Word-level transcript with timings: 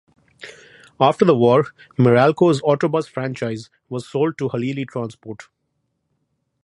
After 0.99 1.25
the 1.25 1.35
war, 1.37 1.65
Meralco's 1.95 2.59
autobus 2.63 3.07
franchise 3.07 3.69
was 3.87 4.09
sold 4.09 4.35
to 4.39 4.49
Halili 4.49 4.87
Transport. 4.87 5.47